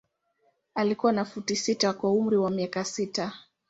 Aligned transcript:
Alikuwa 0.75 1.11
na 1.11 1.25
futi 1.25 1.55
sita 1.55 1.93
kwa 1.93 2.11
umri 2.11 2.37
wa 2.37 2.49
miaka 2.51 2.85
sita. 2.85 3.33